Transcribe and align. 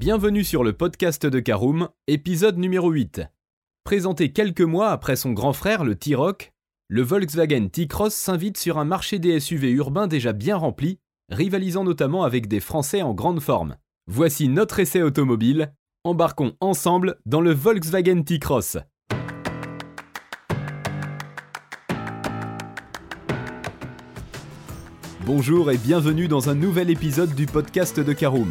Bienvenue 0.00 0.44
sur 0.44 0.64
le 0.64 0.72
podcast 0.72 1.26
de 1.26 1.40
Caroom, 1.40 1.90
épisode 2.06 2.56
numéro 2.56 2.90
8. 2.90 3.20
Présenté 3.84 4.32
quelques 4.32 4.62
mois 4.62 4.92
après 4.92 5.14
son 5.14 5.32
grand 5.32 5.52
frère, 5.52 5.84
le 5.84 5.94
T-Roc, 5.94 6.54
le 6.88 7.02
Volkswagen 7.02 7.68
T-Cross 7.68 8.14
s'invite 8.14 8.56
sur 8.56 8.78
un 8.78 8.86
marché 8.86 9.18
des 9.18 9.38
SUV 9.38 9.72
urbains 9.72 10.06
déjà 10.06 10.32
bien 10.32 10.56
rempli, 10.56 11.00
rivalisant 11.28 11.84
notamment 11.84 12.24
avec 12.24 12.48
des 12.48 12.60
Français 12.60 13.02
en 13.02 13.12
grande 13.12 13.40
forme. 13.40 13.76
Voici 14.06 14.48
notre 14.48 14.78
essai 14.78 15.02
automobile. 15.02 15.74
Embarquons 16.04 16.54
ensemble 16.60 17.18
dans 17.26 17.42
le 17.42 17.52
Volkswagen 17.52 18.22
T-Cross. 18.22 18.78
Bonjour 25.26 25.70
et 25.70 25.76
bienvenue 25.76 26.26
dans 26.26 26.48
un 26.48 26.54
nouvel 26.54 26.88
épisode 26.88 27.34
du 27.34 27.44
podcast 27.44 28.00
de 28.00 28.12
Caroom, 28.14 28.50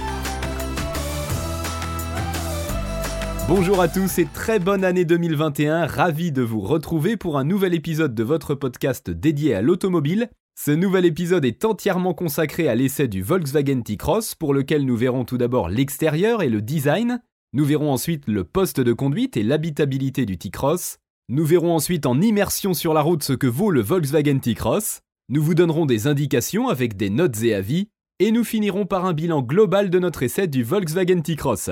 Bonjour 3.47 3.81
à 3.81 3.87
tous 3.87 4.19
et 4.19 4.25
très 4.25 4.59
bonne 4.59 4.83
année 4.83 5.03
2021, 5.03 5.85
ravi 5.85 6.31
de 6.31 6.41
vous 6.41 6.61
retrouver 6.61 7.17
pour 7.17 7.37
un 7.37 7.43
nouvel 7.43 7.73
épisode 7.73 8.15
de 8.15 8.23
votre 8.23 8.55
podcast 8.55 9.09
dédié 9.09 9.55
à 9.55 9.61
l'automobile. 9.61 10.29
Ce 10.57 10.71
nouvel 10.71 11.05
épisode 11.05 11.43
est 11.43 11.65
entièrement 11.65 12.13
consacré 12.13 12.67
à 12.67 12.75
l'essai 12.75 13.07
du 13.07 13.21
Volkswagen 13.21 13.81
T-Cross 13.81 14.35
pour 14.35 14.53
lequel 14.53 14.85
nous 14.85 14.95
verrons 14.95 15.25
tout 15.25 15.37
d'abord 15.37 15.69
l'extérieur 15.69 16.43
et 16.43 16.49
le 16.49 16.61
design, 16.61 17.21
nous 17.53 17.65
verrons 17.65 17.91
ensuite 17.91 18.23
le 18.27 18.43
poste 18.43 18.79
de 18.79 18.93
conduite 18.93 19.35
et 19.35 19.43
l'habitabilité 19.43 20.25
du 20.25 20.37
T-Cross, 20.37 20.99
nous 21.27 21.45
verrons 21.45 21.75
ensuite 21.75 22.05
en 22.05 22.21
immersion 22.21 22.73
sur 22.73 22.93
la 22.93 23.01
route 23.01 23.23
ce 23.23 23.33
que 23.33 23.47
vaut 23.47 23.71
le 23.71 23.81
Volkswagen 23.81 24.39
T-Cross, 24.39 25.01
nous 25.29 25.41
vous 25.41 25.55
donnerons 25.55 25.85
des 25.85 26.07
indications 26.07 26.69
avec 26.69 26.95
des 26.95 27.09
notes 27.09 27.41
et 27.41 27.53
avis, 27.53 27.89
et 28.19 28.31
nous 28.31 28.43
finirons 28.43 28.85
par 28.85 29.05
un 29.05 29.13
bilan 29.13 29.41
global 29.41 29.89
de 29.89 29.99
notre 29.99 30.23
essai 30.23 30.47
du 30.47 30.63
Volkswagen 30.63 31.21
T-Cross. 31.21 31.71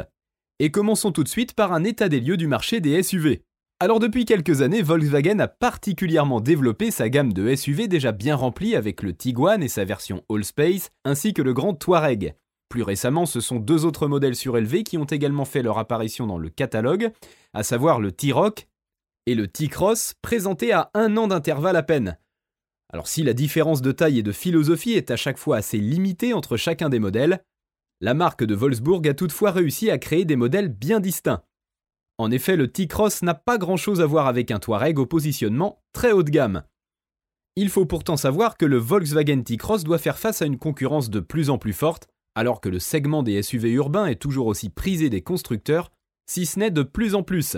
Et 0.62 0.72
commençons 0.72 1.14
tout 1.14 1.24
de 1.24 1.30
suite 1.30 1.54
par 1.54 1.72
un 1.72 1.86
état 1.86 2.10
des 2.10 2.20
lieux 2.20 2.36
du 2.36 2.48
marché 2.48 2.82
des 2.82 3.02
SUV. 3.02 3.44
Alors 3.80 4.00
depuis 4.00 4.26
quelques 4.26 4.62
années, 4.62 4.82
Volkswagen 4.82 5.40
a 5.40 5.48
particulièrement 5.48 6.42
développé 6.42 6.92
sa 6.92 7.08
gamme 7.08 7.32
de 7.32 7.56
SUV 7.56 7.88
déjà 7.88 8.12
bien 8.12 8.36
remplie 8.36 8.76
avec 8.76 9.02
le 9.02 9.14
Tiguan 9.14 9.64
et 9.64 9.70
sa 9.70 9.86
version 9.86 10.26
Allspace, 10.30 10.92
ainsi 11.06 11.34
que 11.34 11.42
le 11.42 11.54
Grand 11.54 11.76
Touareg. 11.76 12.36
Plus 12.68 12.84
récemment, 12.84 13.26
ce 13.26 13.40
sont 13.40 13.56
deux 13.56 13.86
autres 13.86 14.08
modèles 14.08 14.36
surélevés 14.36 14.84
qui 14.84 14.98
ont 14.98 15.06
également 15.06 15.46
fait 15.46 15.64
leur 15.64 15.78
apparition 15.78 16.28
dans 16.28 16.38
le 16.38 16.50
catalogue, 16.50 17.12
à 17.54 17.64
savoir 17.64 18.02
le 18.02 18.12
T-Roc 18.12 18.68
et 19.28 19.36
le 19.36 19.48
T-Cross 19.48 20.16
présenté 20.22 20.74
à 20.74 20.92
un 20.94 21.16
an 21.16 21.28
d'intervalle 21.28 21.78
à 21.78 21.84
peine. 21.84 22.18
Alors 22.92 23.08
si 23.08 23.24
la 23.24 23.34
différence 23.34 23.82
de 23.82 23.94
taille 23.94 24.20
et 24.20 24.24
de 24.24 24.34
philosophie 24.34 24.92
est 24.92 25.10
à 25.10 25.16
chaque 25.16 25.38
fois 25.38 25.56
assez 25.56 25.78
limitée 25.78 26.34
entre 26.34 26.58
chacun 26.58 26.90
des 26.90 27.00
modèles, 27.00 27.46
la 28.02 28.14
marque 28.14 28.44
de 28.44 28.56
Wolfsburg 28.56 29.08
a 29.08 29.14
toutefois 29.14 29.52
réussi 29.52 29.90
à 29.90 29.98
créer 29.98 30.26
des 30.26 30.36
modèles 30.36 30.70
bien 30.70 31.00
distincts. 31.00 31.44
En 32.18 32.32
effet, 32.32 32.56
le 32.56 32.72
T-Cross 32.72 33.24
n'a 33.24 33.34
pas 33.34 33.58
grand-chose 33.58 34.02
à 34.02 34.06
voir 34.06 34.28
avec 34.28 34.52
un 34.52 34.60
Touareg 34.60 35.00
au 35.00 35.06
positionnement 35.06 35.82
très 35.94 36.12
haut 36.12 36.24
de 36.24 36.30
gamme. 36.30 36.64
Il 37.56 37.70
faut 37.70 37.86
pourtant 37.86 38.18
savoir 38.18 38.58
que 38.58 38.66
le 38.66 38.78
Volkswagen 38.78 39.42
T-Cross 39.42 39.84
doit 39.84 39.98
faire 39.98 40.18
face 40.18 40.42
à 40.42 40.46
une 40.46 40.58
concurrence 40.58 41.10
de 41.10 41.20
plus 41.20 41.50
en 41.50 41.58
plus 41.58 41.74
forte, 41.74 42.08
alors 42.36 42.62
que 42.62 42.70
le 42.70 42.80
segment 42.80 43.24
des 43.24 43.42
SUV 43.42 43.72
urbains 43.72 44.06
est 44.06 44.22
toujours 44.22 44.48
aussi 44.48 44.70
prisé 44.70 45.10
des 45.10 45.22
constructeurs, 45.22 45.92
si 46.26 46.46
ce 46.46 46.60
n'est 46.60 46.72
de 46.72 46.84
plus 46.84 47.16
en 47.16 47.24
plus. 47.24 47.58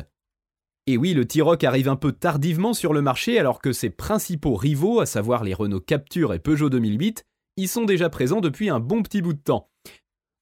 Et 0.87 0.97
oui, 0.97 1.13
le 1.13 1.25
T-Roc 1.25 1.63
arrive 1.63 1.89
un 1.89 1.95
peu 1.95 2.11
tardivement 2.11 2.73
sur 2.73 2.93
le 2.93 3.01
marché 3.01 3.37
alors 3.37 3.61
que 3.61 3.73
ses 3.73 3.91
principaux 3.91 4.55
rivaux, 4.55 4.99
à 4.99 5.05
savoir 5.05 5.43
les 5.43 5.53
Renault 5.53 5.81
Capture 5.81 6.33
et 6.33 6.39
Peugeot 6.39 6.69
2008, 6.69 7.23
y 7.57 7.67
sont 7.67 7.85
déjà 7.85 8.09
présents 8.09 8.41
depuis 8.41 8.69
un 8.69 8.79
bon 8.79 9.03
petit 9.03 9.21
bout 9.21 9.33
de 9.33 9.39
temps. 9.39 9.69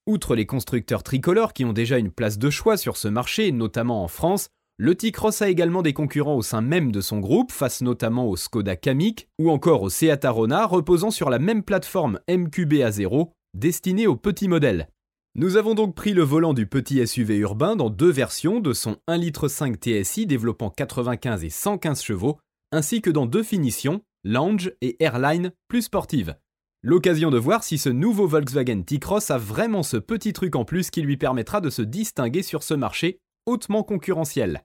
Outre 0.08 0.36
les 0.36 0.46
constructeurs 0.46 1.04
tricolores 1.04 1.54
qui 1.54 1.66
ont 1.66 1.74
déjà 1.74 1.98
une 1.98 2.12
place 2.12 2.38
de 2.38 2.50
choix 2.50 2.78
sur 2.78 2.98
ce 2.98 3.08
marché, 3.08 3.52
notamment 3.52 4.04
en 4.04 4.08
France, 4.08 4.50
le 4.82 4.96
T-Cross 4.96 5.42
a 5.42 5.50
également 5.50 5.82
des 5.82 5.92
concurrents 5.92 6.38
au 6.38 6.42
sein 6.42 6.62
même 6.62 6.92
de 6.92 7.02
son 7.02 7.20
groupe, 7.20 7.52
face 7.52 7.82
notamment 7.82 8.28
au 8.30 8.38
Skoda 8.38 8.78
Kamiq 8.78 9.28
ou 9.38 9.52
encore 9.52 9.82
au 9.82 9.90
Seat 9.90 10.24
Arona 10.24 10.66
reposant 10.66 11.12
sur 11.12 11.30
la 11.30 11.38
même 11.38 11.64
plateforme 11.64 12.20
MQB-A0 12.30 13.30
destinée 13.56 14.08
aux 14.08 14.16
petits 14.16 14.48
modèles. 14.48 14.88
Nous 15.36 15.58
avons 15.58 15.76
donc 15.76 15.96
pris 15.96 16.14
le 16.14 16.24
volant 16.24 16.54
du 16.54 16.66
petit 16.66 17.06
SUV 17.06 17.36
urbain 17.38 17.76
dans 17.76 17.90
deux 17.90 18.10
versions 18.10 18.62
de 18.62 18.74
son 18.74 18.98
1,5 19.10 19.20
litre 19.20 19.48
TSI 19.48 20.26
développant 20.26 20.70
95 20.70 21.44
et 21.44 21.50
115 21.50 22.02
chevaux, 22.02 22.40
ainsi 22.72 23.02
que 23.02 23.10
dans 23.10 23.26
deux 23.26 23.44
finitions, 23.44 24.02
Lounge 24.24 24.72
et 24.82 24.96
Airline 25.04 25.52
plus 25.68 25.84
sportive. 25.84 26.36
L'occasion 26.82 27.30
de 27.30 27.38
voir 27.38 27.66
si 27.66 27.78
ce 27.78 27.90
nouveau 27.90 28.26
Volkswagen 28.26 28.84
T-Cross 28.84 29.32
a 29.32 29.38
vraiment 29.38 29.84
ce 29.84 29.98
petit 29.98 30.32
truc 30.32 30.56
en 30.56 30.64
plus 30.64 30.92
qui 30.92 31.02
lui 31.02 31.18
permettra 31.18 31.60
de 31.60 31.70
se 31.70 31.82
distinguer 31.82 32.42
sur 32.42 32.64
ce 32.64 32.74
marché 32.74 33.20
hautement 33.46 33.84
concurrentiel. 33.84 34.64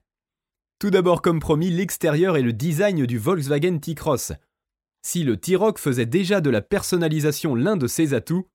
Tout 0.79 0.91
d'abord, 0.91 1.21
comme 1.21 1.41
promis, 1.41 1.71
l'extérieur 1.71 2.37
et 2.37 2.41
le 2.41 2.53
design 2.53 3.05
du 3.05 3.17
Volkswagen 3.17 3.79
T-Cross. 3.79 4.31
Si 5.01 5.23
le 5.23 5.35
T-Roc 5.35 5.77
faisait 5.77 6.05
déjà 6.05 6.39
de 6.39 6.49
la 6.49 6.61
personnalisation 6.61 7.53
l'un 7.53 7.75
de 7.75 7.87
ses 7.87 8.13
atouts, 8.13 8.47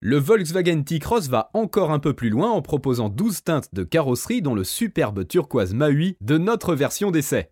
le 0.00 0.16
Volkswagen 0.18 0.82
T-Cross 0.82 1.28
va 1.28 1.50
encore 1.54 1.90
un 1.90 1.98
peu 1.98 2.14
plus 2.14 2.30
loin 2.30 2.50
en 2.50 2.62
proposant 2.62 3.08
12 3.08 3.42
teintes 3.42 3.74
de 3.74 3.82
carrosserie 3.82 4.42
dont 4.42 4.54
le 4.54 4.64
superbe 4.64 5.26
turquoise 5.26 5.74
Maui 5.74 6.16
de 6.20 6.38
notre 6.38 6.74
version 6.74 7.10
d'essai. 7.10 7.51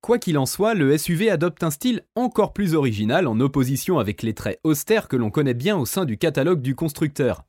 Quoi 0.00 0.18
qu'il 0.18 0.38
en 0.38 0.46
soit, 0.46 0.74
le 0.74 0.96
SUV 0.96 1.28
adopte 1.28 1.62
un 1.62 1.70
style 1.70 2.02
encore 2.14 2.52
plus 2.52 2.74
original 2.74 3.26
en 3.26 3.40
opposition 3.40 3.98
avec 3.98 4.22
les 4.22 4.34
traits 4.34 4.60
austères 4.62 5.08
que 5.08 5.16
l'on 5.16 5.30
connaît 5.30 5.54
bien 5.54 5.76
au 5.76 5.86
sein 5.86 6.04
du 6.04 6.18
catalogue 6.18 6.62
du 6.62 6.74
constructeur. 6.74 7.44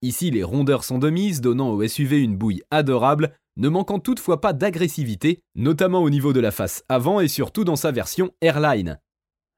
Ici, 0.00 0.30
les 0.30 0.44
rondeurs 0.44 0.84
sont 0.84 0.98
de 0.98 1.10
mise, 1.10 1.40
donnant 1.40 1.70
au 1.70 1.86
SUV 1.86 2.18
une 2.18 2.36
bouille 2.36 2.62
adorable, 2.70 3.32
ne 3.56 3.68
manquant 3.68 3.98
toutefois 3.98 4.40
pas 4.40 4.52
d'agressivité, 4.52 5.40
notamment 5.56 6.02
au 6.02 6.10
niveau 6.10 6.32
de 6.32 6.38
la 6.38 6.52
face 6.52 6.84
avant 6.88 7.18
et 7.18 7.26
surtout 7.26 7.64
dans 7.64 7.76
sa 7.76 7.90
version 7.90 8.30
Airline. 8.40 9.00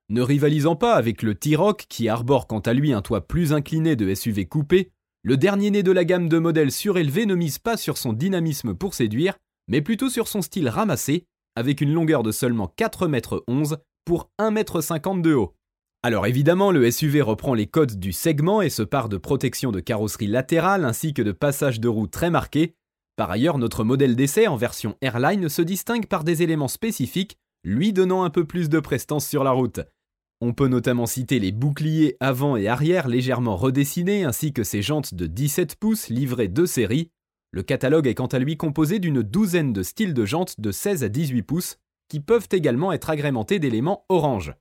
Ne 0.09 0.22
rivalisant 0.22 0.77
pas 0.77 0.95
avec 0.95 1.22
le 1.22 1.34
T-Roc 1.34 1.84
qui 1.89 2.09
arbore 2.09 2.47
quant 2.47 2.61
à 2.61 2.72
lui 2.72 2.95
un 2.95 3.03
toit 3.03 3.28
plus 3.28 3.53
incliné 3.53 3.97
de 3.97 4.12
SUV 4.15 4.47
coupé, 4.47 4.91
le 5.22 5.37
dernier 5.37 5.71
né 5.71 5.83
de 5.83 5.93
la 5.93 6.07
gamme 6.07 6.31
de 6.31 6.39
modèles 6.39 6.72
surélevés 6.72 7.27
ne 7.27 7.34
mise 7.34 7.59
pas 7.59 7.77
sur 7.77 7.99
son 7.99 8.15
dynamisme 8.15 8.75
pour 8.75 8.95
séduire, 8.95 9.37
mais 9.69 9.83
plutôt 9.83 10.09
sur 10.09 10.27
son 10.27 10.41
style 10.41 10.71
ramassé, 10.71 11.27
avec 11.56 11.81
une 11.81 11.93
longueur 11.93 12.22
de 12.22 12.33
seulement 12.33 12.72
4,11 12.78 13.72
m 13.72 13.78
pour 14.05 14.31
1,50 14.41 15.16
m 15.16 15.22
de 15.22 15.34
haut. 15.34 15.55
Alors 16.03 16.27
évidemment, 16.27 16.71
le 16.71 16.91
SUV 16.91 17.21
reprend 17.21 17.53
les 17.53 17.66
codes 17.66 17.99
du 17.99 18.12
segment 18.12 18.62
et 18.62 18.71
se 18.71 18.83
part 18.83 19.11
de 19.11 19.19
protection 19.19 19.71
de 19.71 19.81
carrosserie 19.81 20.28
latérale 20.28 20.84
ainsi 20.84 21.12
que 21.12 21.21
de 21.21 21.33
passage 21.33 21.78
de 21.78 21.89
roues 21.89 22.06
très 22.06 22.31
marqués. 22.31 22.75
Par 23.16 23.31
ailleurs, 23.31 23.59
notre 23.59 23.84
modèle 23.84 24.16
d'essai 24.16 24.47
en 24.47 24.56
version 24.56 24.97
Airline 25.03 25.50
se 25.50 25.60
distingue 25.60 26.06
par 26.06 26.25
des 26.25 26.43
éléments 26.43 26.69
spécifiques, 26.69 27.37
lui 27.65 27.93
donnant 27.93 28.22
un 28.22 28.31
peu 28.31 28.47
plus 28.47 28.71
de 28.71 28.81
prestance 28.81 29.28
sur 29.28 29.44
la 29.44 29.50
route. 29.50 29.81
On 30.41 30.55
peut 30.55 30.69
notamment 30.69 31.05
citer 31.05 31.39
les 31.39 31.53
boucliers 31.53 32.16
avant 32.19 32.56
et 32.56 32.66
arrière 32.66 33.06
légèrement 33.06 33.56
redessinés 33.56 34.25
ainsi 34.25 34.55
que 34.55 34.65
ses 34.65 34.81
jantes 34.81 35.12
de 35.12 35.27
17 35.27 35.77
pouces 35.77 36.09
livrées 36.09 36.49
de 36.49 36.65
série. 36.65 37.10
Le 37.53 37.65
catalogue 37.65 38.06
est 38.06 38.15
quant 38.15 38.27
à 38.27 38.39
lui 38.39 38.57
composé 38.57 39.01
d'une 39.01 39.22
douzaine 39.22 39.72
de 39.72 39.83
styles 39.83 40.15
de 40.15 40.24
jantes 40.24 40.60
de 40.60 40.71
16 40.71 41.03
à 41.03 41.09
18 41.09 41.42
pouces 41.42 41.78
qui 42.09 42.21
peuvent 42.21 42.47
également 42.53 42.92
être 42.92 43.10
agrémentés 43.10 43.59
d'éléments 43.59 44.04
orange. 44.09 44.54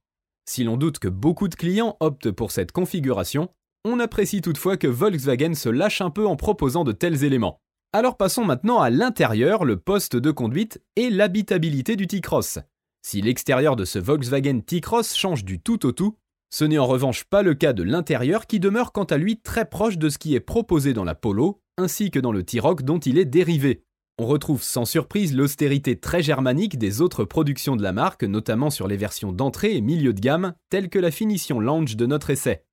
Si 0.50 0.63
l'on 0.63 0.75
doute 0.75 0.98
que 0.98 1.08
beaucoup 1.08 1.48
de 1.48 1.56
clients 1.56 1.98
optent 2.00 2.31
pour 2.31 2.52
cette 2.52 2.72
configuration, 2.72 3.50
on 3.86 4.00
apprécie 4.00 4.42
toutefois 4.42 4.75
que 4.75 4.88
Volkswagen 4.88 5.54
se 5.54 5.69
lâche 5.69 6.02
un 6.02 6.10
peu 6.10 6.25
en 6.25 6.36
proposant 6.36 6.84
de 6.84 6.92
tels 6.92 7.24
éléments. 7.24 7.62
Alors 7.94 8.18
passons 8.18 8.44
maintenant 8.44 8.80
à 8.80 8.90
l'intérieur, 8.90 9.66
le 9.66 9.78
poste 9.78 10.16
de 10.16 10.31
conduite 10.31 10.81
et 10.96 11.12
l'habitabilité 11.12 11.96
du 11.96 12.08
T-Cross. 12.08 12.58
Si 13.04 13.22
l'extérieur 13.22 13.75
de 13.75 13.86
ce 13.86 14.00
Volkswagen 14.00 14.62
T-Cross 14.62 15.16
change 15.16 15.46
du 15.46 15.60
tout 15.60 15.86
au 15.86 15.92
tout, 15.92 16.18
ce 16.52 16.66
n'est 16.66 16.80
en 16.80 16.88
revanche 16.88 17.25
pas 17.25 17.44
le 17.44 17.54
cas 17.54 17.74
de 17.74 17.84
l'intérieur 17.84 18.48
qui 18.48 18.60
demeure 18.60 18.92
quant 18.92 19.04
à 19.04 19.18
lui 19.18 19.40
très 19.40 19.66
proche 19.66 20.00
de 20.00 20.10
ce 20.10 20.18
qui 20.18 20.34
est 20.34 20.40
proposé 20.40 20.94
dans 20.94 21.04
la 21.04 21.13
Polo, 21.13 21.62
ainsi 21.80 22.12
que 22.12 22.20
dans 22.20 22.31
le 22.31 22.44
T-Roc 22.44 22.84
dont 22.84 23.00
il 23.00 23.18
est 23.18 23.26
dérivé. 23.26 23.84
On 24.18 24.28
retrouve 24.28 24.62
sans 24.62 24.86
surprise 24.86 25.34
l'austérité 25.34 25.98
très 25.98 26.22
germanique 26.22 26.78
des 26.78 27.00
autres 27.00 27.24
productions 27.24 27.78
de 27.78 27.84
la 27.84 27.94
marque, 27.94 28.24
notamment 28.24 28.70
sur 28.70 28.88
les 28.88 28.98
versions 28.98 29.31
d'entrée 29.31 29.76
et 29.76 29.81
milieu 29.81 30.14
de 30.14 30.20
gamme, 30.20 30.54
telles 30.70 30.90
que 30.90 31.00
la 31.00 31.10
finition 31.10 31.60
lounge 31.60 31.96
de 31.96 32.06
notre 32.06 32.30
essai. 32.30 32.66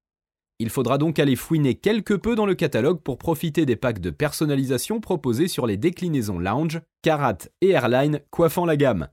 Il 0.58 0.70
faudra 0.70 0.98
donc 0.98 1.18
aller 1.18 1.36
fouiner 1.36 1.74
quelque 1.74 2.14
peu 2.14 2.34
dans 2.34 2.46
le 2.46 2.54
catalogue 2.54 3.00
pour 3.02 3.18
profiter 3.18 3.66
des 3.66 3.76
packs 3.76 4.00
de 4.00 4.10
personnalisation 4.10 5.00
proposés 5.00 5.48
sur 5.48 5.66
les 5.66 5.76
déclinaisons 5.76 6.38
Lounge, 6.38 6.80
Karat 7.02 7.38
et 7.60 7.70
Airline 7.70 8.20
coiffant 8.30 8.64
la 8.64 8.76
gamme. 8.76 9.08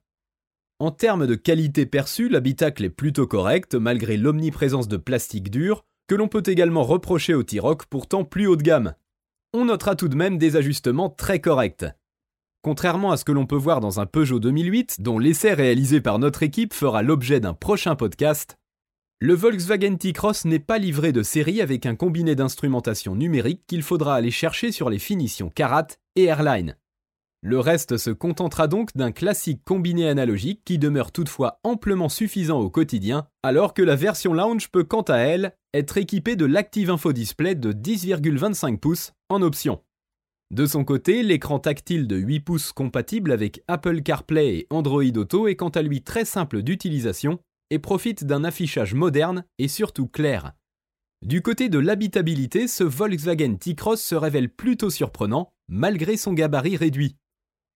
En 0.80 0.90
termes 0.90 1.28
de 1.28 1.36
qualité 1.36 1.86
perçue, 1.86 2.30
l'habitacle 2.30 2.84
est 2.86 2.90
plutôt 2.90 3.28
correct 3.28 3.76
malgré 3.76 4.18
l'omniprésence 4.18 4.88
de 4.88 4.98
plastique 4.98 5.52
dur, 5.52 5.86
que 6.08 6.16
l'on 6.16 6.28
peut 6.28 6.44
également 6.46 6.84
reprocher 6.84 7.34
au 7.34 7.44
T-Roc 7.44 7.86
pourtant 7.86 8.24
plus 8.24 8.48
haut 8.48 8.56
de 8.56 8.64
gamme. 8.64 8.96
On 9.56 9.66
notera 9.66 9.96
tout 9.96 10.08
de 10.08 10.16
même 10.16 10.40
des 10.40 10.56
ajustements 10.56 11.12
très 11.12 11.40
corrects. 11.40 11.86
Contrairement 12.64 13.12
à 13.12 13.18
ce 13.18 13.24
que 13.24 13.32
l'on 13.32 13.46
peut 13.46 13.56
voir 13.56 13.82
dans 13.82 14.00
un 14.00 14.08
Peugeot 14.08 14.40
2008, 14.40 15.02
dont 15.02 15.20
l'essai 15.20 15.54
réalisé 15.54 16.02
par 16.02 16.18
notre 16.18 16.42
équipe 16.42 16.74
fera 16.74 17.04
l'objet 17.04 17.40
d'un 17.40 17.54
prochain 17.54 17.96
podcast, 17.96 18.58
le 19.20 19.36
Volkswagen 19.36 19.96
T-Cross 19.96 20.46
n'est 20.46 20.58
pas 20.58 20.80
livré 20.80 21.12
de 21.12 21.22
série 21.22 21.62
avec 21.62 21.86
un 21.86 21.96
combiné 21.96 22.34
d'instrumentation 22.34 23.16
numérique 23.16 23.62
qu'il 23.68 23.84
faudra 23.84 24.16
aller 24.16 24.32
chercher 24.32 24.72
sur 24.72 24.90
les 24.90 24.98
finitions 24.98 25.50
Karat 25.50 25.88
et 26.16 26.24
Airline. 26.24 26.76
Le 27.46 27.60
reste 27.60 27.98
se 27.98 28.10
contentera 28.10 28.70
donc 28.70 28.96
d'un 28.96 29.12
classique 29.12 29.66
combiné 29.66 30.08
analogique 30.08 30.62
qui 30.64 30.80
demeure 30.80 31.12
toutefois 31.12 31.60
amplement 31.66 32.08
suffisant 32.08 32.62
au 32.62 32.70
quotidien, 32.70 33.28
alors 33.44 33.74
que 33.74 33.82
la 33.82 33.98
version 33.98 34.34
Lounge 34.34 34.70
peut 34.72 34.86
quant 34.86 35.02
à 35.02 35.18
elle 35.18 35.54
être 35.74 35.98
équipée 35.98 36.38
de 36.38 36.46
l'Active 36.46 36.90
Info 36.90 37.12
Display 37.12 37.56
de 37.56 37.74
10,25 37.74 38.78
pouces 38.78 39.12
en 39.28 39.42
option. 39.42 39.82
De 40.52 40.66
son 40.66 40.86
côté, 40.86 41.22
l'écran 41.22 41.60
tactile 41.60 42.08
de 42.08 42.16
8 42.16 42.40
pouces 42.40 42.72
compatible 42.72 43.34
avec 43.34 43.62
Apple 43.68 44.04
CarPlay 44.04 44.60
et 44.60 44.68
Android 44.70 45.04
Auto 45.04 45.50
est 45.50 45.58
quant 45.58 45.68
à 45.68 45.82
lui 45.82 46.02
très 46.02 46.24
simple 46.24 46.62
d'utilisation 46.62 47.40
et 47.72 47.80
profite 47.80 48.24
d'un 48.24 48.46
affichage 48.46 48.94
moderne 48.94 49.44
et 49.58 49.68
surtout 49.68 50.08
clair. 50.08 50.54
Du 51.22 51.42
côté 51.42 51.68
de 51.68 51.80
l'habitabilité, 51.80 52.70
ce 52.70 52.86
Volkswagen 52.86 53.56
T-Cross 53.56 54.02
se 54.02 54.16
révèle 54.16 54.48
plutôt 54.48 54.90
surprenant 54.90 55.52
malgré 55.68 56.16
son 56.16 56.32
gabarit 56.32 56.78
réduit. 56.78 57.18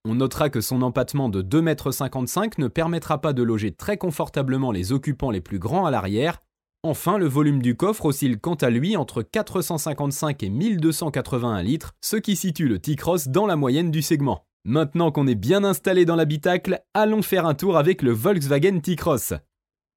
On 0.06 0.16
notera 0.16 0.50
que 0.50 0.62
son 0.62 0.82
empattement 0.82 1.30
de 1.30 1.42
2,55 1.42 2.44
m 2.44 2.50
ne 2.58 2.68
permettra 2.68 3.20
pas 3.20 3.34
de 3.34 3.44
loger 3.44 3.72
très 3.72 3.98
confortablement 3.98 4.72
les 4.72 4.92
occupants 4.92 5.32
les 5.32 5.42
plus 5.42 5.60
grands 5.60 5.86
à 5.86 5.92
l'arrière. 5.92 6.40
Enfin, 6.84 7.18
le 7.18 7.28
volume 7.28 7.62
du 7.62 7.76
coffre 7.76 8.06
oscille 8.06 8.40
quant 8.40 8.56
à 8.56 8.70
lui 8.70 8.96
entre 8.96 9.22
455 9.22 10.44
et 10.44 10.50
1281 10.50 11.62
litres, 11.62 11.94
ce 12.02 12.16
qui 12.16 12.36
situe 12.36 12.68
le 12.68 12.80
T-Cross 12.80 13.28
dans 13.28 13.46
la 13.46 13.56
moyenne 13.56 13.92
du 13.92 14.02
segment. 14.02 14.46
Maintenant 14.64 15.12
qu'on 15.12 15.28
est 15.28 15.36
bien 15.36 15.64
installé 15.64 16.06
dans 16.06 16.16
l'habitacle, 16.16 16.82
allons 16.94 17.22
faire 17.22 17.46
un 17.46 17.56
tour 17.56 17.78
avec 17.78 18.02
le 18.02 18.12
Volkswagen 18.12 18.80
T-Cross. 18.80 19.34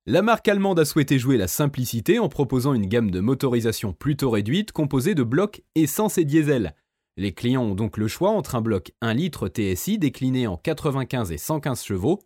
La 0.07 0.23
marque 0.23 0.49
allemande 0.49 0.81
a 0.81 0.85
souhaité 0.85 1.19
jouer 1.19 1.37
la 1.37 1.47
simplicité 1.47 2.19
en 2.19 2.29
proposant 2.29 2.73
une 2.73 2.87
gamme 2.87 3.11
de 3.11 3.21
motorisation 3.21 3.93
plutôt 3.93 4.31
réduite 4.31 4.73
composée 4.73 5.15
de 5.15 5.23
blocs 5.23 5.63
essence 5.75 6.19
et 6.19 6.25
diesel. 6.25 6.75
Les 7.17 7.33
clients 7.33 7.65
ont 7.65 7.75
donc 7.75 7.97
le 7.97 8.09
choix 8.09 8.31
entre 8.31 8.55
un 8.55 8.61
bloc 8.61 8.93
1 9.01 9.15
litre 9.15 9.49
TSI 9.49 9.99
décliné 9.99 10.47
en 10.47 10.57
95 10.57 11.33
et 11.33 11.39
115 11.39 11.83
chevaux, 11.83 12.21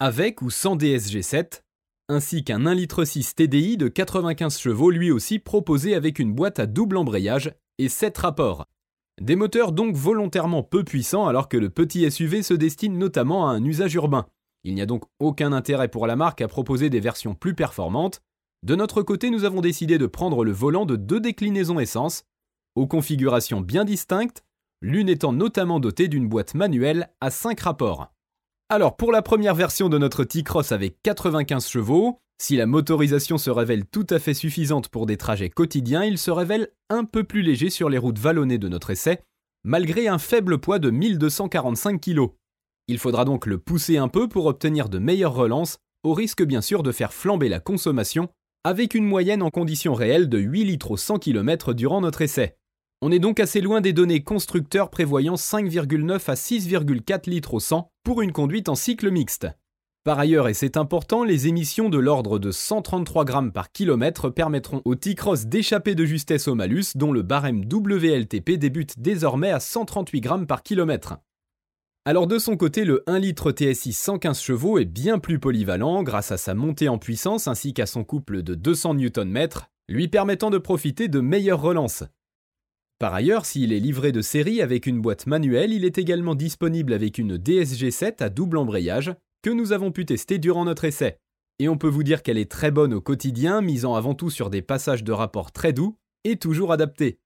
avec 0.00 0.42
ou 0.42 0.50
sans 0.50 0.76
DSG7, 0.76 1.62
ainsi 2.08 2.44
qu'un 2.44 2.66
1 2.66 2.74
litre 2.74 3.04
6 3.04 3.34
TDI 3.34 3.76
de 3.76 3.88
95 3.88 4.58
chevaux 4.58 4.90
lui 4.90 5.10
aussi 5.10 5.38
proposé 5.38 5.94
avec 5.94 6.18
une 6.18 6.34
boîte 6.34 6.58
à 6.58 6.66
double 6.66 6.96
embrayage 6.96 7.54
et 7.78 7.88
7 7.88 8.18
rapports. 8.18 8.66
Des 9.20 9.36
moteurs 9.36 9.72
donc 9.72 9.94
volontairement 9.94 10.62
peu 10.62 10.84
puissants 10.84 11.26
alors 11.26 11.48
que 11.48 11.56
le 11.56 11.70
petit 11.70 12.10
SUV 12.10 12.42
se 12.42 12.54
destine 12.54 12.98
notamment 12.98 13.48
à 13.48 13.52
un 13.52 13.64
usage 13.64 13.94
urbain. 13.94 14.26
Il 14.64 14.74
n'y 14.74 14.82
a 14.82 14.86
donc 14.86 15.04
aucun 15.20 15.52
intérêt 15.52 15.88
pour 15.88 16.06
la 16.06 16.16
marque 16.16 16.40
à 16.40 16.48
proposer 16.48 16.90
des 16.90 17.00
versions 17.00 17.34
plus 17.34 17.54
performantes. 17.54 18.22
De 18.64 18.74
notre 18.74 19.02
côté, 19.02 19.30
nous 19.30 19.44
avons 19.44 19.60
décidé 19.60 19.98
de 19.98 20.06
prendre 20.06 20.44
le 20.44 20.52
volant 20.52 20.86
de 20.86 20.96
deux 20.96 21.20
déclinaisons 21.20 21.78
essence, 21.78 22.24
aux 22.74 22.86
configurations 22.86 23.60
bien 23.60 23.84
distinctes, 23.84 24.44
l'une 24.82 25.08
étant 25.08 25.32
notamment 25.32 25.80
dotée 25.80 26.08
d'une 26.08 26.28
boîte 26.28 26.54
manuelle 26.54 27.10
à 27.20 27.30
5 27.30 27.58
rapports. 27.60 28.12
Alors 28.68 28.96
pour 28.96 29.12
la 29.12 29.22
première 29.22 29.54
version 29.54 29.88
de 29.88 29.98
notre 29.98 30.24
T-Cross 30.24 30.72
avec 30.72 30.96
95 31.02 31.68
chevaux, 31.68 32.18
si 32.40 32.56
la 32.56 32.66
motorisation 32.66 33.38
se 33.38 33.50
révèle 33.50 33.86
tout 33.86 34.06
à 34.10 34.18
fait 34.18 34.34
suffisante 34.34 34.88
pour 34.88 35.06
des 35.06 35.16
trajets 35.16 35.50
quotidiens, 35.50 36.04
il 36.04 36.18
se 36.18 36.30
révèle 36.30 36.68
un 36.90 37.04
peu 37.04 37.24
plus 37.24 37.42
léger 37.42 37.70
sur 37.70 37.88
les 37.88 37.98
routes 37.98 38.18
vallonnées 38.18 38.58
de 38.58 38.68
notre 38.68 38.90
essai, 38.90 39.22
malgré 39.64 40.08
un 40.08 40.18
faible 40.18 40.58
poids 40.58 40.78
de 40.78 40.90
1245 40.90 42.00
kg. 42.00 42.28
Il 42.88 42.98
faudra 42.98 43.24
donc 43.24 43.46
le 43.46 43.58
pousser 43.58 43.96
un 43.96 44.08
peu 44.08 44.28
pour 44.28 44.46
obtenir 44.46 44.88
de 44.88 44.98
meilleures 44.98 45.34
relances, 45.34 45.78
au 46.02 46.12
risque 46.12 46.42
bien 46.42 46.60
sûr 46.60 46.82
de 46.82 46.92
faire 46.92 47.14
flamber 47.14 47.48
la 47.48 47.60
consommation, 47.60 48.28
avec 48.64 48.94
une 48.94 49.06
moyenne 49.06 49.42
en 49.42 49.50
conditions 49.50 49.94
réelles 49.94 50.28
de 50.28 50.38
8 50.38 50.64
litres 50.64 50.90
au 50.90 50.96
100 50.96 51.18
km 51.18 51.72
durant 51.72 52.00
notre 52.00 52.22
essai. 52.22 52.56
On 53.06 53.10
est 53.10 53.18
donc 53.18 53.38
assez 53.38 53.60
loin 53.60 53.82
des 53.82 53.92
données 53.92 54.22
constructeurs 54.22 54.88
prévoyant 54.88 55.34
5,9 55.34 56.14
à 56.26 56.32
6,4 56.32 57.28
litres 57.28 57.52
au 57.52 57.60
100 57.60 57.90
pour 58.02 58.22
une 58.22 58.32
conduite 58.32 58.70
en 58.70 58.74
cycle 58.74 59.10
mixte. 59.10 59.46
Par 60.04 60.18
ailleurs, 60.18 60.48
et 60.48 60.54
c'est 60.54 60.78
important, 60.78 61.22
les 61.22 61.46
émissions 61.46 61.90
de 61.90 61.98
l'ordre 61.98 62.38
de 62.38 62.50
133 62.50 63.26
grammes 63.26 63.52
par 63.52 63.72
kilomètre 63.72 64.30
permettront 64.30 64.80
au 64.86 64.94
T-Cross 64.94 65.44
d'échapper 65.44 65.94
de 65.94 66.06
justesse 66.06 66.48
au 66.48 66.54
malus 66.54 66.94
dont 66.94 67.12
le 67.12 67.20
barème 67.20 67.66
WLTP 67.70 68.52
débute 68.52 68.98
désormais 68.98 69.50
à 69.50 69.60
138 69.60 70.22
grammes 70.22 70.46
par 70.46 70.62
kilomètre. 70.62 71.18
Alors 72.06 72.26
de 72.26 72.38
son 72.38 72.56
côté, 72.56 72.86
le 72.86 73.02
1 73.06 73.18
litre 73.18 73.52
TSI 73.52 73.92
115 73.92 74.40
chevaux 74.40 74.78
est 74.78 74.86
bien 74.86 75.18
plus 75.18 75.38
polyvalent 75.38 76.02
grâce 76.04 76.32
à 76.32 76.38
sa 76.38 76.54
montée 76.54 76.88
en 76.88 76.96
puissance 76.96 77.48
ainsi 77.48 77.74
qu'à 77.74 77.84
son 77.84 78.02
couple 78.02 78.42
de 78.42 78.54
200 78.54 78.94
Nm, 78.94 79.48
lui 79.90 80.08
permettant 80.08 80.48
de 80.48 80.56
profiter 80.56 81.08
de 81.08 81.20
meilleures 81.20 81.60
relances. 81.60 82.04
Par 83.04 83.12
ailleurs, 83.12 83.44
s'il 83.44 83.74
est 83.74 83.80
livré 83.80 84.12
de 84.12 84.22
série 84.22 84.62
avec 84.62 84.86
une 84.86 85.02
boîte 85.02 85.26
manuelle, 85.26 85.74
il 85.74 85.84
est 85.84 85.98
également 85.98 86.34
disponible 86.34 86.94
avec 86.94 87.18
une 87.18 87.36
DSG7 87.36 88.22
à 88.22 88.30
double 88.30 88.56
embrayage 88.56 89.14
que 89.42 89.50
nous 89.50 89.72
avons 89.72 89.92
pu 89.92 90.06
tester 90.06 90.38
durant 90.38 90.64
notre 90.64 90.86
essai. 90.86 91.18
Et 91.58 91.68
on 91.68 91.76
peut 91.76 91.86
vous 91.86 92.02
dire 92.02 92.22
qu'elle 92.22 92.38
est 92.38 92.50
très 92.50 92.70
bonne 92.70 92.94
au 92.94 93.02
quotidien, 93.02 93.60
misant 93.60 93.94
avant 93.94 94.14
tout 94.14 94.30
sur 94.30 94.48
des 94.48 94.62
passages 94.62 95.04
de 95.04 95.12
rapport 95.12 95.52
très 95.52 95.74
doux 95.74 95.98
et 96.24 96.36
toujours 96.36 96.72
adaptés. 96.72 97.18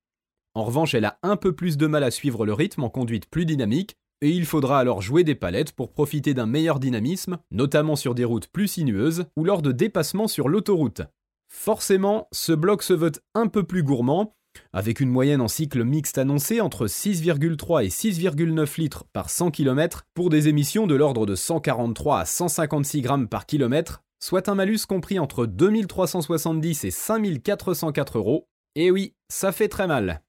En 0.54 0.64
revanche, 0.64 0.94
elle 0.94 1.04
a 1.04 1.20
un 1.22 1.36
peu 1.36 1.54
plus 1.54 1.76
de 1.76 1.86
mal 1.86 2.02
à 2.02 2.10
suivre 2.10 2.44
le 2.44 2.54
rythme 2.54 2.82
en 2.82 2.90
conduite 2.90 3.30
plus 3.30 3.46
dynamique, 3.46 3.94
et 4.20 4.30
il 4.30 4.46
faudra 4.46 4.80
alors 4.80 5.00
jouer 5.00 5.22
des 5.22 5.36
palettes 5.36 5.70
pour 5.70 5.92
profiter 5.92 6.34
d'un 6.34 6.46
meilleur 6.46 6.80
dynamisme, 6.80 7.38
notamment 7.52 7.94
sur 7.94 8.16
des 8.16 8.25
routes 8.25 8.48
plus 8.48 8.66
sinueuses 8.66 9.26
ou 9.36 9.44
lors 9.44 9.62
de 9.62 9.70
dépassements 9.70 10.26
sur 10.26 10.48
l'autoroute. 10.48 11.02
Forcément, 11.46 12.26
ce 12.32 12.52
bloc 12.52 12.82
se 12.82 12.94
veut 12.94 13.12
un 13.36 13.46
peu 13.46 13.62
plus 13.62 13.84
gourmand, 13.84 14.34
avec 14.72 15.00
une 15.00 15.10
moyenne 15.10 15.40
en 15.40 15.49
cycle 15.49 15.84
mixte 15.84 16.19
annoncée 16.19 16.60
entre 16.60 16.87
6,3 16.87 17.84
et 17.84 17.88
6,9 17.88 18.81
litres 18.81 19.05
par 19.12 19.31
100 19.31 19.50
km 19.50 20.04
pour 20.14 20.30
des 20.30 20.49
émissions 20.49 20.87
de 20.87 20.94
l'ordre 20.94 21.26
de 21.26 21.35
143 21.35 22.21
à 22.21 22.25
156 22.25 23.00
grammes 23.02 23.28
par 23.28 23.47
km, 23.47 24.02
soit 24.21 24.49
un 24.49 24.54
malus 24.54 24.87
compris 24.88 25.18
entre 25.18 25.47
2370 25.47 26.85
et 26.85 26.90
5404 26.90 28.18
euros. 28.18 28.49
Et 28.75 28.90
oui, 28.90 29.14
ça 29.28 29.52
fait 29.52 29.68
très 29.68 29.87
mal. 29.87 30.23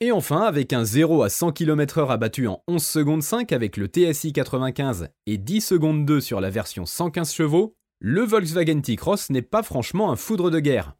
Et 0.00 0.12
enfin, 0.12 0.40
avec 0.40 0.72
un 0.72 0.84
0 0.84 1.22
à 1.22 1.28
100 1.28 1.52
km/h 1.52 2.10
abattu 2.10 2.48
en 2.48 2.62
11 2.68 2.84
secondes 2.84 3.22
5 3.22 3.52
avec 3.52 3.76
le 3.76 3.86
TSI 3.86 4.32
95 4.32 5.08
et 5.26 5.38
10 5.38 5.60
secondes 5.60 6.04
2 6.04 6.20
sur 6.20 6.40
la 6.40 6.50
version 6.50 6.84
115 6.84 7.32
chevaux, 7.32 7.76
le 8.00 8.22
Volkswagen 8.22 8.80
T-Cross 8.80 9.30
n'est 9.30 9.40
pas 9.40 9.62
franchement 9.62 10.10
un 10.10 10.16
foudre 10.16 10.50
de 10.50 10.60
guerre. 10.60 10.94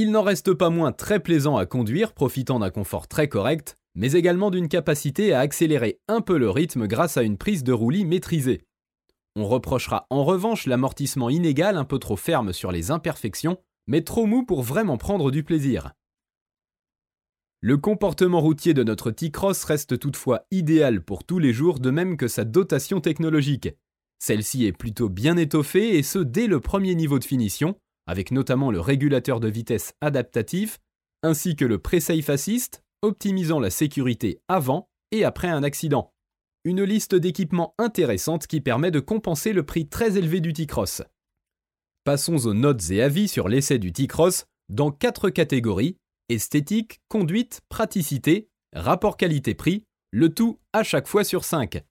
Il 0.00 0.12
n'en 0.12 0.22
reste 0.22 0.54
pas 0.54 0.70
moins 0.70 0.92
très 0.92 1.18
plaisant 1.18 1.56
à 1.56 1.66
conduire, 1.66 2.12
profitant 2.12 2.60
d'un 2.60 2.70
confort 2.70 3.08
très 3.08 3.26
correct, 3.26 3.76
mais 3.96 4.12
également 4.12 4.52
d'une 4.52 4.68
capacité 4.68 5.32
à 5.32 5.40
accélérer 5.40 5.98
un 6.06 6.20
peu 6.20 6.38
le 6.38 6.48
rythme 6.50 6.86
grâce 6.86 7.16
à 7.16 7.24
une 7.24 7.36
prise 7.36 7.64
de 7.64 7.72
roulis 7.72 8.04
maîtrisée. 8.04 8.62
On 9.34 9.48
reprochera 9.48 10.06
en 10.10 10.22
revanche 10.22 10.66
l'amortissement 10.66 11.30
inégal 11.30 11.76
un 11.76 11.84
peu 11.84 11.98
trop 11.98 12.14
ferme 12.14 12.52
sur 12.52 12.70
les 12.70 12.92
imperfections, 12.92 13.58
mais 13.88 14.02
trop 14.02 14.26
mou 14.26 14.44
pour 14.44 14.62
vraiment 14.62 14.98
prendre 14.98 15.32
du 15.32 15.42
plaisir. 15.42 15.90
Le 17.60 17.76
comportement 17.76 18.40
routier 18.40 18.74
de 18.74 18.84
notre 18.84 19.10
T-Cross 19.10 19.64
reste 19.64 19.98
toutefois 19.98 20.44
idéal 20.52 21.02
pour 21.02 21.24
tous 21.24 21.40
les 21.40 21.52
jours, 21.52 21.80
de 21.80 21.90
même 21.90 22.16
que 22.16 22.28
sa 22.28 22.44
dotation 22.44 23.00
technologique. 23.00 23.70
Celle-ci 24.20 24.64
est 24.64 24.72
plutôt 24.72 25.08
bien 25.08 25.36
étoffée 25.36 25.98
et 25.98 26.04
ce 26.04 26.20
dès 26.20 26.46
le 26.46 26.60
premier 26.60 26.94
niveau 26.94 27.18
de 27.18 27.24
finition, 27.24 27.74
avec 28.08 28.32
notamment 28.32 28.70
le 28.70 28.80
régulateur 28.80 29.38
de 29.38 29.48
vitesse 29.48 29.92
adaptatif, 30.00 30.78
ainsi 31.22 31.54
que 31.54 31.66
le 31.66 31.78
Pre-Safe 31.78 32.30
optimisant 33.02 33.60
la 33.60 33.70
sécurité 33.70 34.40
avant 34.48 34.88
et 35.12 35.24
après 35.24 35.48
un 35.48 35.62
accident. 35.62 36.12
Une 36.64 36.82
liste 36.82 37.14
d'équipements 37.14 37.74
intéressante 37.78 38.46
qui 38.46 38.60
permet 38.60 38.90
de 38.90 38.98
compenser 38.98 39.52
le 39.52 39.62
prix 39.62 39.86
très 39.86 40.16
élevé 40.16 40.40
du 40.40 40.52
T-Cross. 40.52 41.02
Passons 42.04 42.46
aux 42.46 42.54
notes 42.54 42.90
et 42.90 43.02
avis 43.02 43.28
sur 43.28 43.46
l'essai 43.48 43.78
du 43.78 43.92
T-Cross 43.92 44.46
dans 44.70 44.90
quatre 44.90 45.30
catégories 45.30 45.96
esthétique, 46.28 47.00
conduite, 47.08 47.60
praticité, 47.68 48.48
rapport 48.74 49.16
qualité-prix, 49.16 49.84
le 50.10 50.28
tout 50.28 50.58
à 50.72 50.82
chaque 50.82 51.06
fois 51.06 51.24
sur 51.24 51.44
5. 51.44 51.82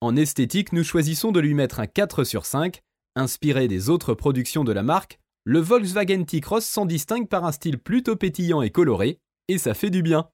En 0.00 0.16
esthétique, 0.16 0.72
nous 0.72 0.84
choisissons 0.84 1.32
de 1.32 1.40
lui 1.40 1.54
mettre 1.54 1.80
un 1.80 1.86
4 1.86 2.24
sur 2.24 2.46
5, 2.46 2.82
inspiré 3.14 3.68
des 3.68 3.88
autres 3.88 4.14
productions 4.14 4.64
de 4.64 4.72
la 4.72 4.82
marque, 4.82 5.20
le 5.48 5.60
Volkswagen 5.60 6.24
T-Cross 6.24 6.64
s'en 6.64 6.86
distingue 6.86 7.28
par 7.28 7.44
un 7.44 7.52
style 7.52 7.78
plutôt 7.78 8.16
pétillant 8.16 8.62
et 8.62 8.70
coloré, 8.70 9.20
et 9.46 9.58
ça 9.58 9.74
fait 9.74 9.90
du 9.90 10.02
bien. 10.02 10.28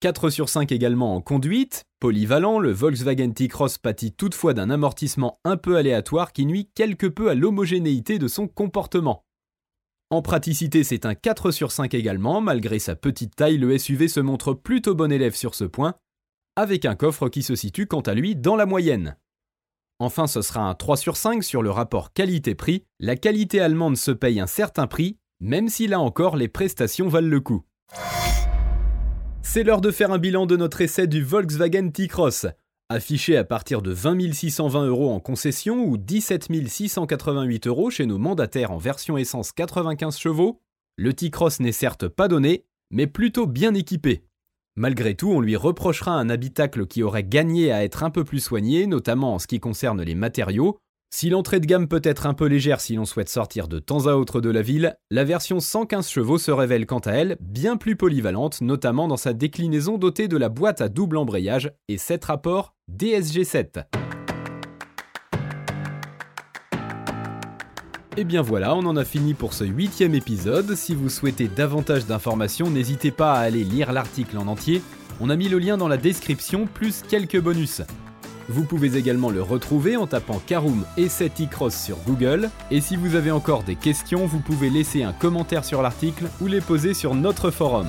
4 0.00 0.30
sur 0.30 0.48
5 0.48 0.72
également 0.72 1.14
en 1.14 1.20
conduite, 1.20 1.84
polyvalent, 2.00 2.58
le 2.58 2.72
Volkswagen 2.72 3.30
T-Cross 3.30 3.78
pâtit 3.78 4.10
toutefois 4.10 4.52
d'un 4.52 4.68
amortissement 4.68 5.38
un 5.44 5.56
peu 5.56 5.76
aléatoire 5.76 6.32
qui 6.32 6.44
nuit 6.44 6.68
quelque 6.74 7.06
peu 7.06 7.30
à 7.30 7.36
l'homogénéité 7.36 8.18
de 8.18 8.26
son 8.26 8.48
comportement. 8.48 9.24
En 10.10 10.22
praticité, 10.22 10.82
c'est 10.82 11.06
un 11.06 11.14
4 11.14 11.52
sur 11.52 11.70
5 11.70 11.94
également, 11.94 12.40
malgré 12.40 12.80
sa 12.80 12.96
petite 12.96 13.36
taille, 13.36 13.58
le 13.58 13.78
SUV 13.78 14.08
se 14.08 14.18
montre 14.18 14.54
plutôt 14.54 14.96
bon 14.96 15.12
élève 15.12 15.36
sur 15.36 15.54
ce 15.54 15.64
point, 15.64 15.94
avec 16.56 16.84
un 16.84 16.96
coffre 16.96 17.28
qui 17.28 17.44
se 17.44 17.54
situe 17.54 17.86
quant 17.86 18.00
à 18.00 18.14
lui 18.14 18.34
dans 18.34 18.56
la 18.56 18.66
moyenne. 18.66 19.16
Enfin, 19.98 20.26
ce 20.26 20.42
sera 20.42 20.60
un 20.60 20.74
3 20.74 20.98
sur 20.98 21.16
5 21.16 21.42
sur 21.42 21.62
le 21.62 21.70
rapport 21.70 22.12
qualité-prix. 22.12 22.84
La 23.00 23.16
qualité 23.16 23.60
allemande 23.60 23.96
se 23.96 24.10
paye 24.10 24.40
un 24.40 24.46
certain 24.46 24.86
prix, 24.86 25.16
même 25.40 25.68
si 25.68 25.86
là 25.86 26.00
encore 26.00 26.36
les 26.36 26.48
prestations 26.48 27.08
valent 27.08 27.28
le 27.28 27.40
coup. 27.40 27.64
C'est 29.42 29.64
l'heure 29.64 29.80
de 29.80 29.90
faire 29.90 30.10
un 30.10 30.18
bilan 30.18 30.44
de 30.44 30.56
notre 30.56 30.82
essai 30.82 31.06
du 31.06 31.22
Volkswagen 31.22 31.90
T-Cross. 31.90 32.46
Affiché 32.90 33.36
à 33.36 33.44
partir 33.44 33.80
de 33.80 33.90
20 33.90 34.32
620 34.32 34.86
euros 34.86 35.10
en 35.10 35.18
concession 35.18 35.84
ou 35.84 35.96
17 35.96 36.48
688 36.68 37.66
euros 37.66 37.90
chez 37.90 38.04
nos 38.04 38.18
mandataires 38.18 38.72
en 38.72 38.78
version 38.78 39.16
essence 39.16 39.52
95 39.52 40.18
chevaux, 40.18 40.60
le 40.96 41.14
T-Cross 41.14 41.60
n'est 41.60 41.72
certes 41.72 42.06
pas 42.06 42.28
donné, 42.28 42.66
mais 42.90 43.06
plutôt 43.06 43.46
bien 43.46 43.72
équipé. 43.72 44.24
Malgré 44.78 45.14
tout, 45.14 45.30
on 45.30 45.40
lui 45.40 45.56
reprochera 45.56 46.12
un 46.12 46.28
habitacle 46.28 46.86
qui 46.86 47.02
aurait 47.02 47.24
gagné 47.24 47.72
à 47.72 47.82
être 47.82 48.02
un 48.02 48.10
peu 48.10 48.24
plus 48.24 48.40
soigné, 48.40 48.86
notamment 48.86 49.34
en 49.34 49.38
ce 49.38 49.46
qui 49.46 49.58
concerne 49.58 50.02
les 50.02 50.14
matériaux. 50.14 50.78
Si 51.08 51.30
l'entrée 51.30 51.60
de 51.60 51.66
gamme 51.66 51.88
peut 51.88 52.02
être 52.04 52.26
un 52.26 52.34
peu 52.34 52.44
légère 52.44 52.82
si 52.82 52.94
l'on 52.94 53.06
souhaite 53.06 53.30
sortir 53.30 53.68
de 53.68 53.78
temps 53.78 54.06
à 54.06 54.14
autre 54.14 54.42
de 54.42 54.50
la 54.50 54.60
ville, 54.60 54.94
la 55.10 55.24
version 55.24 55.60
115 55.60 56.10
chevaux 56.10 56.36
se 56.36 56.50
révèle 56.50 56.84
quant 56.84 56.98
à 56.98 57.12
elle 57.12 57.38
bien 57.40 57.78
plus 57.78 57.96
polyvalente, 57.96 58.60
notamment 58.60 59.08
dans 59.08 59.16
sa 59.16 59.32
déclinaison 59.32 59.96
dotée 59.96 60.28
de 60.28 60.36
la 60.36 60.50
boîte 60.50 60.82
à 60.82 60.90
double 60.90 61.16
embrayage 61.16 61.72
et 61.88 61.96
7 61.96 62.26
rapports 62.26 62.74
DSG7. 62.92 64.05
Et 68.18 68.24
bien 68.24 68.40
voilà, 68.40 68.74
on 68.74 68.86
en 68.86 68.96
a 68.96 69.04
fini 69.04 69.34
pour 69.34 69.52
ce 69.52 69.64
huitième 69.64 70.14
épisode. 70.14 70.74
Si 70.74 70.94
vous 70.94 71.10
souhaitez 71.10 71.48
davantage 71.48 72.06
d'informations, 72.06 72.70
n'hésitez 72.70 73.10
pas 73.10 73.34
à 73.34 73.40
aller 73.40 73.62
lire 73.62 73.92
l'article 73.92 74.38
en 74.38 74.46
entier. 74.46 74.80
On 75.20 75.28
a 75.28 75.36
mis 75.36 75.50
le 75.50 75.58
lien 75.58 75.76
dans 75.76 75.88
la 75.88 75.98
description, 75.98 76.66
plus 76.66 77.02
quelques 77.06 77.40
bonus. 77.40 77.82
Vous 78.48 78.64
pouvez 78.64 78.96
également 78.96 79.28
le 79.28 79.42
retrouver 79.42 79.98
en 79.98 80.06
tapant 80.06 80.40
Karoom 80.46 80.84
et 80.96 81.10
7 81.10 81.42
e-cross 81.42 81.74
sur 81.74 81.98
Google. 82.06 82.48
Et 82.70 82.80
si 82.80 82.96
vous 82.96 83.16
avez 83.16 83.32
encore 83.32 83.64
des 83.64 83.76
questions, 83.76 84.24
vous 84.24 84.40
pouvez 84.40 84.70
laisser 84.70 85.02
un 85.02 85.12
commentaire 85.12 85.66
sur 85.66 85.82
l'article 85.82 86.24
ou 86.40 86.46
les 86.46 86.62
poser 86.62 86.94
sur 86.94 87.14
notre 87.14 87.50
forum. 87.50 87.88